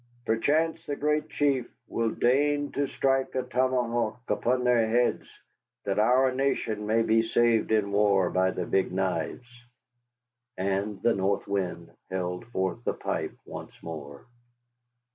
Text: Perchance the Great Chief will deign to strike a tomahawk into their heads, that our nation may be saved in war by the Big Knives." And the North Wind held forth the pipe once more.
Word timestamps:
Perchance 0.25 0.83
the 0.87 0.95
Great 0.95 1.29
Chief 1.29 1.69
will 1.87 2.09
deign 2.09 2.71
to 2.71 2.87
strike 2.87 3.35
a 3.35 3.43
tomahawk 3.43 4.17
into 4.27 4.63
their 4.63 4.87
heads, 4.89 5.27
that 5.83 5.99
our 5.99 6.31
nation 6.33 6.87
may 6.87 7.03
be 7.03 7.21
saved 7.21 7.71
in 7.71 7.91
war 7.91 8.31
by 8.31 8.49
the 8.49 8.65
Big 8.65 8.91
Knives." 8.91 9.45
And 10.57 10.99
the 11.03 11.13
North 11.13 11.47
Wind 11.47 11.91
held 12.09 12.47
forth 12.47 12.83
the 12.83 12.95
pipe 12.95 13.37
once 13.45 13.75
more. 13.83 14.25